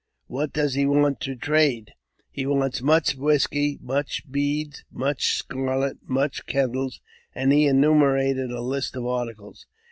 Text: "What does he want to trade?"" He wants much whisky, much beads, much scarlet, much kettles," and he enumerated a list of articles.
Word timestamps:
"What 0.35 0.51
does 0.51 0.73
he 0.73 0.87
want 0.87 1.19
to 1.19 1.35
trade?"" 1.35 1.93
He 2.31 2.47
wants 2.47 2.81
much 2.81 3.15
whisky, 3.15 3.77
much 3.83 4.23
beads, 4.31 4.83
much 4.91 5.33
scarlet, 5.37 5.99
much 6.09 6.47
kettles," 6.47 6.99
and 7.35 7.53
he 7.53 7.67
enumerated 7.67 8.49
a 8.49 8.61
list 8.61 8.95
of 8.95 9.05
articles. 9.05 9.67